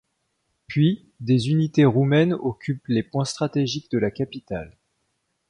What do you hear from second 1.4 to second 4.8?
unités roumaines occupent les points stratégiques de la capitale.